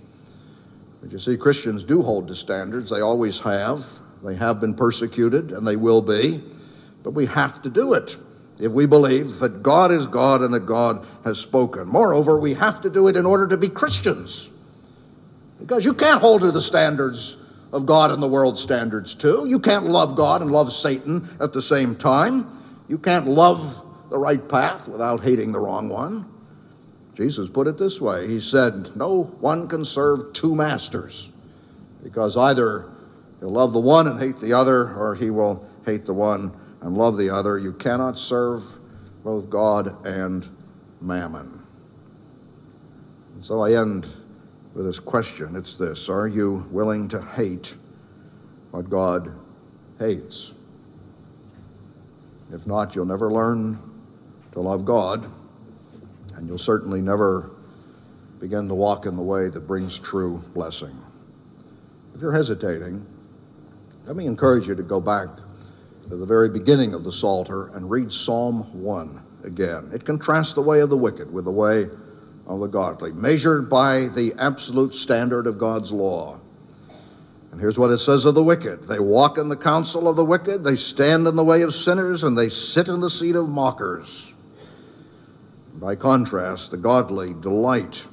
But 1.00 1.12
you 1.12 1.21
see, 1.21 1.37
Christians 1.37 1.85
do 1.85 2.02
hold 2.02 2.26
to 2.26 2.35
standards, 2.35 2.90
they 2.90 3.00
always 3.00 3.38
have. 3.38 3.87
They 4.25 4.37
have 4.37 4.61
been 4.61 4.75
persecuted, 4.75 5.53
and 5.53 5.67
they 5.67 5.77
will 5.77 6.03
be. 6.03 6.43
But 7.03 7.12
we 7.12 7.27
have 7.27 7.62
to 7.62 7.71
do 7.71 7.95
it 7.95 8.17
if 8.59 8.73
we 8.73 8.87
believe 8.87 9.39
that 9.39 9.62
God 9.62 9.91
is 9.91 10.07
God 10.07 10.43
and 10.43 10.53
that 10.53 10.67
God 10.67 11.07
has 11.25 11.39
spoken. 11.39 11.89
Moreover, 11.89 12.39
we 12.39 12.55
have 12.55 12.81
to 12.83 12.91
do 12.91 13.09
it 13.09 13.17
in 13.17 13.25
order 13.25 13.47
to 13.47 13.57
be 13.57 13.69
Christians. 13.69 14.50
Because 15.59 15.85
you 15.85 15.95
can't 15.95 16.21
hold 16.21 16.43
to 16.43 16.53
the 16.53 16.61
standards 16.61 17.37
of 17.73 17.87
God 17.87 18.11
and 18.11 18.23
the 18.23 18.29
world 18.29 18.59
standards 18.59 19.15
too. 19.15 19.47
You 19.49 19.59
can't 19.59 19.87
love 19.87 20.17
God 20.17 20.43
and 20.43 20.50
love 20.50 20.73
Satan 20.73 21.29
at 21.41 21.53
the 21.53 21.62
same 21.62 21.97
time. 21.97 22.59
You 22.89 22.99
can't 22.99 23.27
love 23.27 23.83
the 24.11 24.19
right 24.19 24.47
path 24.49 24.89
without 24.89 25.23
hating 25.23 25.53
the 25.53 25.61
wrong 25.61 25.89
one. 25.89 26.27
Jesus 27.15 27.49
put 27.49 27.67
it 27.67 27.79
this 27.79 28.00
way 28.00 28.27
He 28.29 28.41
said, 28.41 28.97
No 28.97 29.25
one 29.41 29.69
can 29.69 29.85
serve 29.85 30.33
two 30.33 30.55
masters, 30.55 31.31
because 32.03 32.37
either 32.37 32.89
he'll 33.40 33.50
love 33.50 33.73
the 33.73 33.80
one 33.80 34.06
and 34.06 34.20
hate 34.20 34.38
the 34.38 34.52
other, 34.52 34.94
or 34.94 35.14
he 35.14 35.30
will 35.30 35.66
hate 35.85 36.06
the 36.06 36.14
one 36.14 36.56
and 36.80 36.97
love 36.97 37.16
the 37.16 37.30
other. 37.30 37.59
You 37.59 37.73
cannot 37.73 38.16
serve 38.16 38.64
both 39.25 39.50
God 39.50 40.06
and 40.06 40.49
mammon. 41.00 41.62
And 43.35 43.44
so 43.44 43.61
I 43.61 43.73
end 43.73 44.06
with 44.75 44.87
this 44.87 45.00
question 45.00 45.56
it's 45.56 45.75
this 45.75 46.09
Are 46.09 46.28
you 46.28 46.68
willing 46.70 47.09
to 47.09 47.23
hate 47.23 47.76
what 48.70 48.88
God 48.88 49.35
hates? 49.99 50.54
If 52.52 52.66
not, 52.66 52.94
you'll 52.94 53.06
never 53.06 53.30
learn 53.30 53.78
to 54.52 54.61
love 54.61 54.85
God, 54.85 55.30
and 56.35 56.49
you'll 56.49 56.59
certainly 56.59 57.00
never 57.00 57.50
begin 58.40 58.68
to 58.68 58.75
walk 58.75 59.06
in 59.06 59.16
the 59.16 59.23
way 59.23 59.49
that 59.49 59.61
brings 59.61 59.99
true 59.99 60.42
blessing. 60.52 60.99
If 62.14 62.20
you're 62.20 62.32
hesitating, 62.32 63.06
let 64.11 64.17
me 64.17 64.26
encourage 64.26 64.67
you 64.67 64.75
to 64.75 64.83
go 64.83 65.00
back 65.00 65.29
to 66.09 66.17
the 66.17 66.26
very 66.26 66.49
beginning 66.49 66.95
of 66.95 67.05
the 67.05 67.12
Psalter 67.12 67.69
and 67.69 67.88
read 67.88 68.12
Psalm 68.12 68.83
1 68.83 69.23
again. 69.45 69.88
It 69.95 70.05
contrasts 70.05 70.52
the 70.52 70.62
way 70.62 70.81
of 70.81 70.90
the 70.90 70.97
wicked 70.97 71.33
with 71.33 71.45
the 71.45 71.52
way 71.52 71.87
of 72.49 72.59
the 72.59 72.67
godly, 72.67 73.12
measured 73.12 73.71
by 73.71 74.09
the 74.09 74.33
absolute 74.37 74.97
standard 74.97 75.47
of 75.47 75.59
God's 75.59 75.93
law. 75.93 76.40
And 77.52 77.61
here's 77.61 77.79
what 77.79 77.93
it 77.93 77.99
says 77.99 78.25
of 78.25 78.35
the 78.35 78.43
wicked 78.43 78.88
they 78.88 78.99
walk 78.99 79.38
in 79.38 79.49
the 79.49 79.57
counsel 79.57 80.09
of 80.09 80.17
the 80.17 80.25
wicked, 80.25 80.64
they 80.64 80.75
stand 80.75 81.29
in 81.29 81.37
the 81.37 81.45
way 81.45 81.62
of 81.62 81.73
sinners, 81.73 82.25
and 82.25 82.37
they 82.37 82.49
sit 82.49 82.88
in 82.88 82.99
the 82.99 83.11
seat 83.11 83.37
of 83.37 83.49
mockers. 83.49 84.35
By 85.75 85.95
contrast, 85.95 86.73
the 86.73 86.79
godly 86.79 87.33
delight 87.33 88.09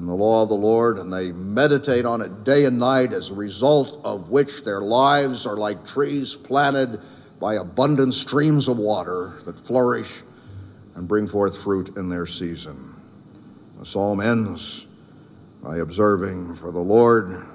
in 0.00 0.06
the 0.06 0.14
law 0.14 0.42
of 0.42 0.48
the 0.48 0.54
Lord, 0.54 0.98
and 0.98 1.12
they 1.12 1.30
meditate 1.30 2.06
on 2.06 2.22
it 2.22 2.42
day 2.42 2.64
and 2.64 2.78
night, 2.78 3.12
as 3.12 3.30
a 3.30 3.34
result 3.34 4.00
of 4.02 4.30
which 4.30 4.64
their 4.64 4.80
lives 4.80 5.44
are 5.44 5.58
like 5.58 5.84
trees 5.84 6.34
planted 6.34 6.98
by 7.38 7.56
abundant 7.56 8.14
streams 8.14 8.66
of 8.66 8.78
water 8.78 9.34
that 9.44 9.58
flourish 9.58 10.22
and 10.94 11.06
bring 11.06 11.26
forth 11.26 11.62
fruit 11.62 11.98
in 11.98 12.08
their 12.08 12.24
season. 12.24 12.96
The 13.78 13.84
psalm 13.84 14.22
ends 14.22 14.86
by 15.62 15.76
observing, 15.76 16.54
For 16.54 16.72
the 16.72 16.80
Lord 16.80 17.46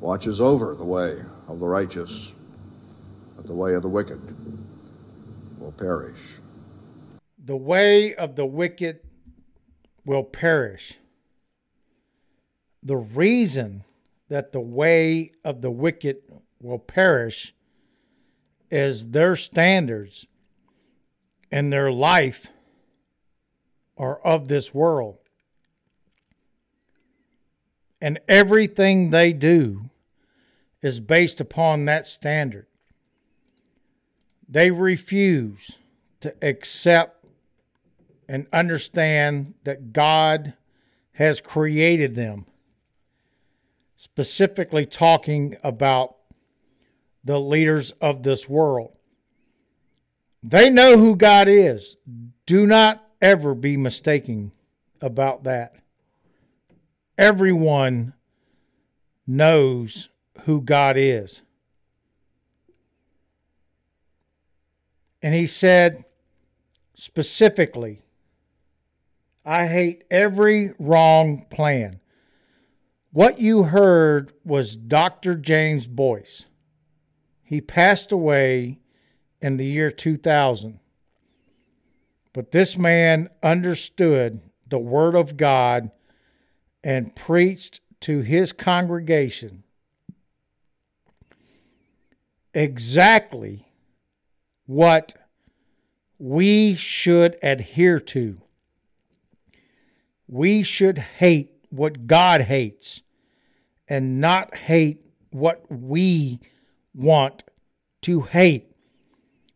watches 0.00 0.40
over 0.40 0.74
the 0.74 0.84
way 0.84 1.22
of 1.46 1.60
the 1.60 1.66
righteous, 1.66 2.32
but 3.36 3.46
the 3.46 3.54
way 3.54 3.74
of 3.74 3.82
the 3.82 3.88
wicked 3.88 4.20
will 5.60 5.72
perish. 5.72 6.18
The 7.38 7.56
way 7.56 8.16
of 8.16 8.34
the 8.34 8.46
wicked 8.46 8.98
will 10.04 10.24
perish. 10.24 10.98
The 12.82 12.96
reason 12.96 13.84
that 14.28 14.52
the 14.52 14.60
way 14.60 15.32
of 15.44 15.60
the 15.62 15.70
wicked 15.70 16.18
will 16.60 16.78
perish 16.78 17.54
is 18.70 19.10
their 19.10 19.36
standards 19.36 20.26
and 21.50 21.72
their 21.72 21.92
life 21.92 22.48
are 23.98 24.18
of 24.22 24.48
this 24.48 24.72
world. 24.72 25.18
And 28.00 28.18
everything 28.26 29.10
they 29.10 29.32
do 29.32 29.90
is 30.80 30.98
based 30.98 31.40
upon 31.40 31.84
that 31.84 32.06
standard. 32.06 32.66
They 34.48 34.70
refuse 34.70 35.78
to 36.20 36.34
accept 36.42 37.24
and 38.28 38.46
understand 38.52 39.54
that 39.64 39.92
God 39.92 40.54
has 41.12 41.40
created 41.40 42.16
them, 42.16 42.46
specifically 44.02 44.84
talking 44.84 45.56
about 45.62 46.16
the 47.22 47.38
leaders 47.38 47.92
of 48.00 48.24
this 48.24 48.48
world. 48.48 48.90
They 50.42 50.68
know 50.68 50.98
who 50.98 51.14
God 51.14 51.46
is. 51.46 51.96
Do 52.44 52.66
not 52.66 53.06
ever 53.20 53.54
be 53.54 53.76
mistaken 53.76 54.50
about 55.00 55.44
that. 55.44 55.76
Everyone 57.16 58.14
knows 59.24 60.08
who 60.46 60.60
God 60.60 60.96
is. 60.96 61.42
And 65.22 65.32
he 65.32 65.46
said 65.46 66.04
specifically, 66.96 68.02
I 69.44 69.68
hate 69.68 70.02
every 70.10 70.72
wrong 70.80 71.46
plan. 71.50 72.00
What 73.12 73.38
you 73.38 73.64
heard 73.64 74.32
was 74.42 74.74
Dr. 74.74 75.34
James 75.34 75.86
Boice. 75.86 76.46
He 77.42 77.60
passed 77.60 78.10
away 78.10 78.78
in 79.42 79.58
the 79.58 79.66
year 79.66 79.90
2000. 79.90 80.80
But 82.32 82.52
this 82.52 82.78
man 82.78 83.28
understood 83.42 84.40
the 84.66 84.78
Word 84.78 85.14
of 85.14 85.36
God 85.36 85.90
and 86.82 87.14
preached 87.14 87.82
to 88.00 88.20
his 88.20 88.50
congregation 88.52 89.62
exactly 92.54 93.68
what 94.64 95.14
we 96.18 96.74
should 96.74 97.36
adhere 97.42 98.00
to. 98.00 98.40
We 100.26 100.62
should 100.62 100.96
hate 100.96 101.51
what 101.72 102.06
God 102.06 102.42
hates 102.42 103.02
and 103.88 104.20
not 104.20 104.54
hate 104.54 105.00
what 105.30 105.64
we 105.70 106.38
want 106.94 107.44
to 108.02 108.20
hate. 108.22 108.70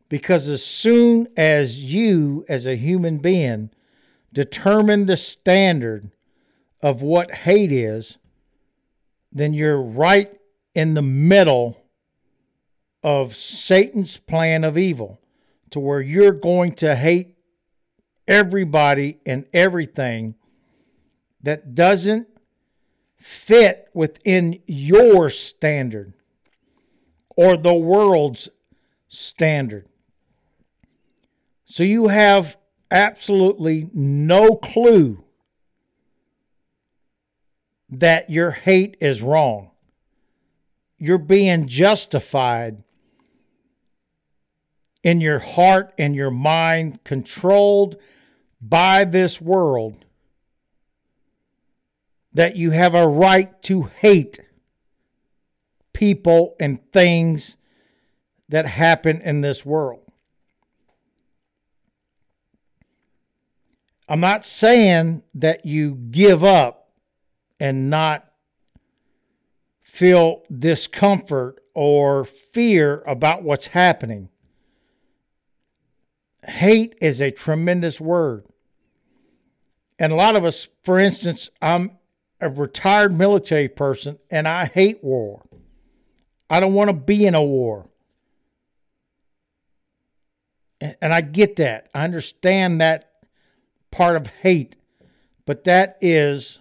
Because 0.09 0.49
as 0.49 0.65
soon 0.65 1.29
as 1.37 1.85
you, 1.85 2.45
as 2.49 2.67
a 2.67 2.77
human 2.77 3.19
being, 3.19 3.71
determine 4.33 5.07
the 5.07 5.17
standard 5.17 6.11
of 6.81 7.03
what 7.03 7.31
hate 7.33 7.73
is, 7.73 8.17
then 9.31 9.53
you're 9.53 9.83
right 9.83 10.33
in 10.75 10.95
the 10.95 11.03
middle 11.03 11.83
of 13.03 13.37
Satan's 13.37 14.17
plan 14.17 14.65
of 14.65 14.79
evil 14.79 15.21
to 15.71 15.79
where 15.81 16.01
you're 16.01 16.33
going 16.33 16.73
to 16.77 16.97
hate 16.97 17.37
everybody 18.27 19.19
and 19.27 19.45
everything 19.53 20.35
that 21.47 21.77
doesn't 21.77 22.27
fit 23.17 23.89
within 23.95 24.61
your 24.67 25.31
standard 25.31 26.13
or 27.37 27.57
the 27.57 27.73
world's 27.73 28.49
standard. 29.09 29.87
So 31.65 31.85
you 31.85 32.09
have 32.09 32.57
absolutely 32.91 33.89
no 33.93 34.57
clue 34.57 35.23
that 37.89 38.29
your 38.29 38.51
hate 38.51 38.97
is 39.01 39.23
wrong. 39.23 39.71
You're 40.99 41.17
being 41.17 41.69
justified 41.69 42.83
in 45.05 45.21
your 45.21 45.39
heart 45.39 45.95
and 45.97 46.17
your 46.17 46.33
mind, 46.33 47.05
controlled 47.05 47.97
by 48.61 49.05
this 49.05 49.41
world, 49.41 50.06
that 52.37 52.55
you 52.55 52.71
have 52.71 52.95
a 52.95 53.09
right 53.09 53.63
to 53.63 53.85
hate 53.85 54.41
people 55.95 56.55
and 56.61 56.79
things 56.93 57.57
that 58.47 58.67
happen 58.67 59.23
in 59.23 59.41
this 59.41 59.65
world. 59.65 60.03
I'm 64.07 64.21
not 64.21 64.45
saying 64.45 65.23
that 65.35 65.65
you 65.65 65.95
give 65.95 66.45
up 66.45 66.91
and 67.59 67.89
not 67.89 68.31
feel 69.83 70.43
discomfort 70.55 71.63
or 71.73 72.27
fear 72.27 73.03
about 73.07 73.45
what's 73.45 73.69
happening. 73.69 74.29
Hate 76.45 76.97
is 77.01 77.23
a 77.23 77.31
tremendous 77.31 77.99
word. 77.99 78.45
And 79.99 80.13
a 80.13 80.17
lot 80.17 80.37
of 80.37 80.45
us, 80.45 80.69
for 80.83 80.99
instance, 80.99 81.49
I'm 81.63 81.93
a 82.41 82.49
retired 82.49 83.17
military 83.17 83.69
person 83.69 84.19
and 84.31 84.47
I 84.47 84.67
hate 84.67 85.03
war. 85.03 85.43
I 86.49 86.61
don't 86.61 86.75
want 86.75 86.89
to 86.89 86.95
be 86.95 87.27
in 87.27 87.35
a 87.35 87.43
war. 87.43 87.89
And 90.81 91.13
I 91.13 91.23
get 91.23 91.57
that. 91.57 91.89
I 91.95 92.05
understand 92.05 92.81
that 92.81 93.11
part 93.91 94.17
of 94.17 94.27
hate, 94.27 94.77
but 95.47 95.65
that 95.65 95.97
is 96.01 96.59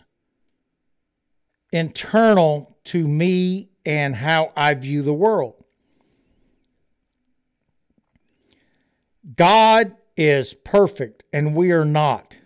internal 1.72 2.78
to 2.86 3.08
me 3.08 3.70
and 3.86 4.16
how 4.16 4.54
I 4.56 4.74
view 4.74 5.02
the 5.02 5.14
world. 5.14 5.64
God 9.36 9.96
is 10.16 10.54
perfect 10.54 11.24
and 11.34 11.56
we 11.56 11.72
are 11.72 11.86
not. 11.86 12.38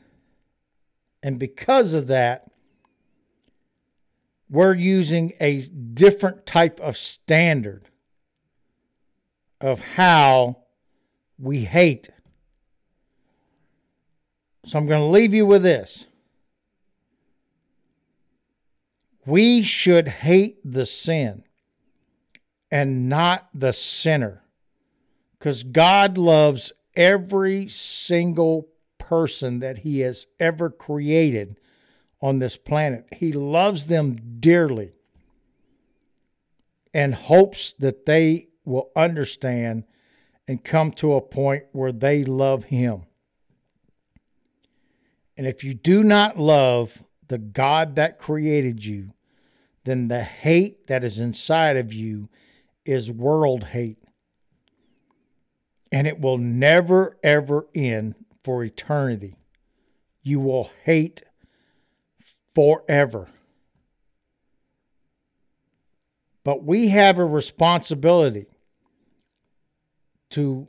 And 1.22 1.38
because 1.38 1.94
of 1.94 2.08
that, 2.08 2.49
we're 4.50 4.74
using 4.74 5.34
a 5.40 5.62
different 5.62 6.46
type 6.46 6.80
of 6.80 6.98
standard 6.98 7.90
of 9.62 9.80
how 9.82 10.58
we 11.38 11.66
hate. 11.66 12.10
So 14.66 14.78
I'm 14.78 14.88
going 14.88 15.02
to 15.02 15.06
leave 15.06 15.34
you 15.34 15.46
with 15.46 15.64
this. 15.64 16.06
We 19.26 19.62
should 19.62 20.08
hate 20.08 20.60
the 20.64 20.86
sin 20.86 21.44
and 22.72 23.10
not 23.10 23.50
the 23.54 23.74
sinner 23.74 24.44
because 25.38 25.64
God 25.64 26.18
loves 26.18 26.72
every 26.96 27.68
single 27.68 28.68
person 28.98 29.60
that 29.60 29.80
He 29.80 30.00
has 30.00 30.26
ever 30.40 30.70
created 30.70 31.58
on 32.22 32.40
this 32.40 32.58
planet. 32.58 33.06
He 33.16 33.32
loves 33.32 33.88
them 33.88 34.38
dearly 34.40 34.92
and 36.94 37.16
hopes 37.16 37.74
that 37.74 38.06
they 38.06 38.48
will 38.66 38.90
understand 38.96 39.86
and 40.48 40.64
come 40.64 40.92
to 40.92 41.14
a 41.14 41.22
point 41.22 41.66
where 41.72 41.92
they 41.92 42.24
love 42.24 42.66
Him. 42.66 43.04
And 45.38 45.48
if 45.48 45.64
you 45.64 45.74
do 45.74 46.04
not 46.04 46.38
love 46.38 47.04
the 47.28 47.38
God 47.38 47.96
that 47.96 48.20
created 48.20 48.84
you, 48.84 49.14
then 49.86 50.08
the 50.08 50.22
hate 50.22 50.88
that 50.88 51.04
is 51.04 51.20
inside 51.20 51.78
of 51.78 51.94
you 51.94 52.30
is 52.86 53.12
world 53.12 53.66
hate. 53.66 54.00
And 55.92 56.08
it 56.08 56.20
will 56.20 56.38
never, 56.38 57.18
ever 57.24 57.68
end 57.74 58.16
for 58.44 58.64
eternity. 58.64 59.36
You 60.22 60.40
will 60.40 60.72
hate 60.84 61.24
forever. 62.60 63.26
But 66.44 66.62
we 66.62 66.90
have 66.90 67.18
a 67.18 67.24
responsibility 67.24 68.48
to 70.32 70.68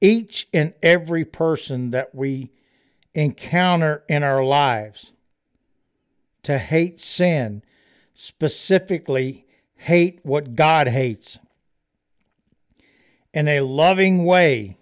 each 0.00 0.46
and 0.54 0.72
every 0.84 1.24
person 1.24 1.90
that 1.90 2.14
we 2.14 2.52
encounter 3.12 4.04
in 4.08 4.22
our 4.22 4.44
lives 4.44 5.10
to 6.44 6.60
hate 6.60 7.00
sin, 7.00 7.64
specifically, 8.14 9.44
hate 9.74 10.20
what 10.22 10.54
God 10.54 10.86
hates. 10.86 11.40
In 13.34 13.48
a 13.48 13.62
loving 13.62 14.24
way, 14.24 14.76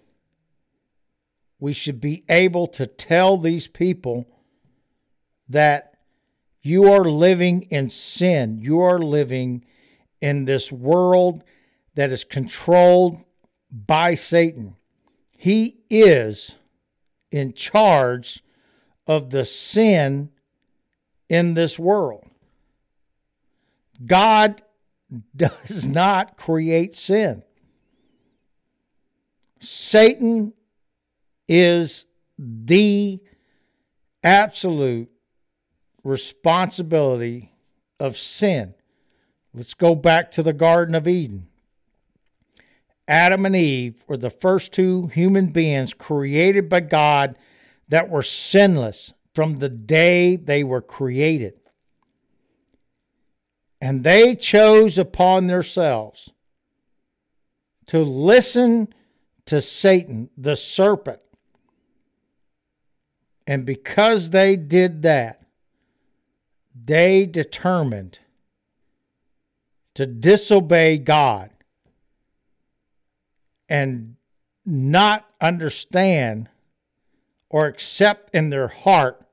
we 1.59 1.73
should 1.73 1.99
be 1.99 2.23
able 2.29 2.67
to 2.67 2.85
tell 2.85 3.37
these 3.37 3.67
people 3.67 4.27
that 5.49 5.90
you 6.61 6.91
are 6.91 7.03
living 7.05 7.63
in 7.63 7.89
sin. 7.89 8.59
You 8.61 8.81
are 8.81 8.99
living 8.99 9.65
in 10.21 10.45
this 10.45 10.71
world 10.71 11.43
that 11.95 12.11
is 12.11 12.23
controlled 12.23 13.17
by 13.71 14.13
Satan. 14.13 14.75
He 15.31 15.77
is 15.89 16.55
in 17.31 17.53
charge 17.53 18.43
of 19.07 19.31
the 19.31 19.45
sin 19.45 20.29
in 21.29 21.55
this 21.55 21.79
world. 21.79 22.25
God 24.05 24.61
does 25.35 25.87
not 25.87 26.37
create 26.37 26.95
sin. 26.95 27.43
Satan 29.59 30.53
is 31.47 32.05
the 32.37 33.19
absolute 34.23 35.09
responsibility 36.03 37.53
of 37.99 38.17
sin. 38.17 38.73
Let's 39.53 39.73
go 39.73 39.95
back 39.95 40.31
to 40.31 40.43
the 40.43 40.53
Garden 40.53 40.95
of 40.95 41.07
Eden. 41.07 41.47
Adam 43.07 43.45
and 43.45 43.55
Eve 43.55 44.03
were 44.07 44.17
the 44.17 44.29
first 44.29 44.71
two 44.71 45.07
human 45.07 45.47
beings 45.47 45.93
created 45.93 46.69
by 46.69 46.79
God 46.79 47.37
that 47.89 48.09
were 48.09 48.23
sinless 48.23 49.13
from 49.33 49.59
the 49.59 49.69
day 49.69 50.37
they 50.37 50.63
were 50.63 50.81
created. 50.81 51.59
And 53.81 54.03
they 54.03 54.35
chose 54.35 54.97
upon 54.97 55.47
themselves 55.47 56.29
to 57.87 57.99
listen 57.99 58.93
to 59.45 59.61
Satan, 59.61 60.29
the 60.37 60.55
serpent. 60.55 61.19
And 63.47 63.65
because 63.65 64.29
they 64.29 64.55
did 64.55 65.01
that, 65.01 65.40
they 66.73 67.25
determined 67.25 68.19
to 69.93 70.05
disobey 70.05 70.97
God 70.97 71.49
and 73.67 74.15
not 74.65 75.25
understand 75.39 76.49
or 77.49 77.65
accept 77.65 78.33
in 78.33 78.49
their 78.49 78.67
heart 78.69 79.25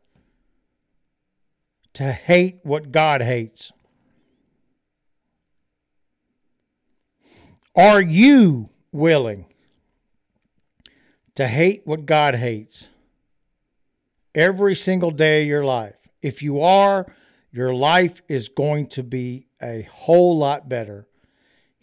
to 1.94 2.12
hate 2.12 2.60
what 2.62 2.92
God 2.92 3.22
hates? 3.22 3.72
Are 7.74 8.02
you 8.02 8.70
willing 8.90 9.46
to 11.36 11.46
hate 11.46 11.82
what 11.84 12.06
God 12.06 12.34
hates 12.34 12.88
every 14.34 14.74
single 14.74 15.10
day 15.12 15.42
of 15.42 15.48
your 15.48 15.64
life? 15.64 15.94
If 16.20 16.42
you 16.42 16.60
are, 16.60 17.06
your 17.58 17.74
life 17.74 18.22
is 18.28 18.48
going 18.48 18.86
to 18.86 19.02
be 19.02 19.46
a 19.60 19.82
whole 19.90 20.38
lot 20.38 20.68
better 20.68 21.08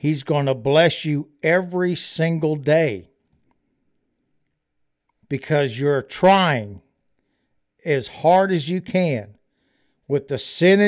He's 0.06 0.24
going 0.24 0.46
to 0.46 0.54
bless 0.54 1.04
you 1.04 1.30
every 1.42 1.96
single 1.96 2.56
day 2.56 3.10
because 5.30 5.80
you're 5.80 6.04
trying 6.04 6.82
as 7.84 8.08
hard 8.08 8.52
as 8.52 8.70
you 8.70 8.82
can 8.82 9.36
with 10.08 10.28
the 10.28 10.38
sin 10.38 10.80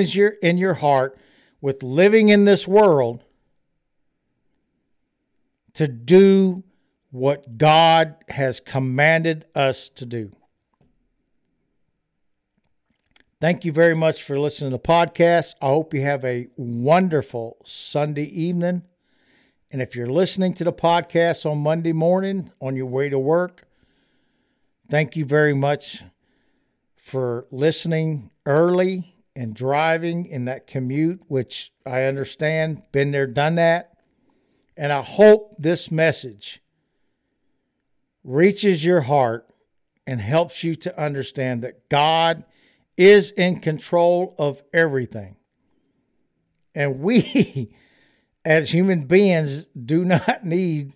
in 0.44 0.58
your 0.60 0.76
heart, 0.76 1.18
with 1.62 1.82
living 1.82 2.30
in 2.30 2.46
this 2.46 2.68
world 2.68 3.24
to 5.74 5.88
do 5.88 6.64
what 7.10 7.58
God 7.58 8.18
has 8.30 8.60
commanded 8.60 9.46
us 9.56 9.90
to 9.90 10.06
do. 10.06 10.36
Thank 13.40 13.66
you 13.66 13.72
very 13.72 13.96
much 13.96 14.24
for 14.24 14.40
listening 14.40 14.72
to 14.72 14.78
the 14.78 14.82
podcast. 14.82 15.54
I 15.62 15.68
hope 15.68 15.94
you 15.94 16.02
have 16.02 16.26
a 16.26 16.48
wonderful 16.58 17.58
Sunday 17.64 18.24
evening. 18.24 18.82
And 19.70 19.80
if 19.80 19.96
you're 19.96 20.08
listening 20.08 20.56
to 20.56 20.64
the 20.64 20.74
podcast 20.74 21.46
on 21.46 21.60
Monday 21.60 21.94
morning 21.94 22.52
on 22.60 22.76
your 22.76 22.88
way 22.88 23.10
to 23.10 23.20
work, 23.20 23.68
thank 24.90 25.16
you 25.16 25.24
very 25.24 25.54
much 25.54 26.04
for 26.96 27.46
listening 27.52 28.32
early 28.48 29.14
and 29.36 29.54
driving 29.54 30.26
in 30.26 30.46
that 30.46 30.66
commute, 30.66 31.22
which 31.28 31.72
I 31.86 32.06
understand, 32.06 32.82
been 32.92 33.12
there, 33.12 33.28
done 33.28 33.54
that. 33.54 34.00
And 34.76 34.92
I 34.92 35.04
hope 35.04 35.54
this 35.60 35.92
message 35.92 36.60
reaches 38.24 38.84
your 38.84 39.02
heart 39.02 39.48
and 40.08 40.22
helps 40.22 40.64
you 40.64 40.74
to 40.74 41.00
understand 41.00 41.62
that 41.62 41.88
God 41.88 42.44
is 42.98 43.32
in 43.32 43.60
control 43.60 44.36
of 44.38 44.62
everything. 44.74 45.38
And 46.76 47.00
we 47.00 47.72
as 48.48 48.72
human 48.72 49.02
beings, 49.02 49.66
do 49.66 50.06
not 50.06 50.46
need 50.46 50.94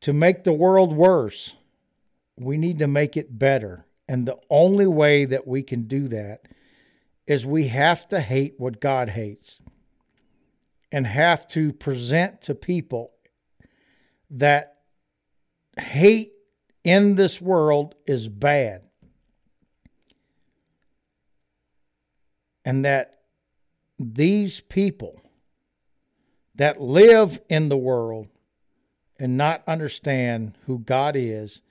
to 0.00 0.14
make 0.14 0.42
the 0.44 0.54
world 0.54 0.90
worse. 0.90 1.54
We 2.38 2.56
need 2.56 2.78
to 2.78 2.86
make 2.86 3.14
it 3.14 3.38
better. 3.38 3.84
And 4.08 4.26
the 4.26 4.38
only 4.48 4.86
way 4.86 5.26
that 5.26 5.46
we 5.46 5.62
can 5.62 5.82
do 5.82 6.08
that 6.08 6.46
is 7.26 7.44
we 7.44 7.68
have 7.68 8.08
to 8.08 8.20
hate 8.20 8.54
what 8.56 8.80
God 8.80 9.10
hates 9.10 9.60
and 10.90 11.06
have 11.06 11.46
to 11.48 11.74
present 11.74 12.40
to 12.42 12.54
people 12.54 13.12
that 14.30 14.78
hate 15.78 16.32
in 16.84 17.16
this 17.16 17.38
world 17.38 17.96
is 18.06 18.28
bad. 18.28 18.85
And 22.66 22.84
that 22.84 23.20
these 23.98 24.60
people 24.60 25.22
that 26.56 26.80
live 26.80 27.40
in 27.48 27.68
the 27.68 27.76
world 27.76 28.26
and 29.18 29.36
not 29.36 29.62
understand 29.66 30.58
who 30.66 30.80
God 30.80 31.14
is 31.16 31.62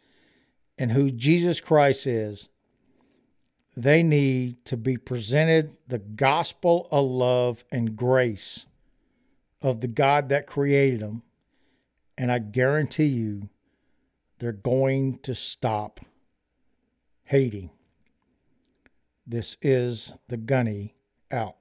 and 0.77 0.91
who 0.91 1.09
Jesus 1.09 1.59
Christ 1.59 2.07
is, 2.07 2.49
they 3.75 4.03
need 4.03 4.63
to 4.65 4.77
be 4.77 4.95
presented 4.95 5.75
the 5.87 5.99
gospel 5.99 6.87
of 6.91 7.05
love 7.05 7.65
and 7.71 7.95
grace 7.95 8.65
of 9.61 9.81
the 9.81 9.87
God 9.87 10.29
that 10.29 10.47
created 10.47 11.01
them. 11.01 11.23
And 12.17 12.31
I 12.31 12.39
guarantee 12.39 13.07
you, 13.07 13.49
they're 14.39 14.53
going 14.53 15.17
to 15.19 15.35
stop 15.35 15.99
hating. 17.23 17.69
This 19.27 19.57
is 19.61 20.13
the 20.27 20.37
Gunny 20.37 20.93
out. 21.31 21.55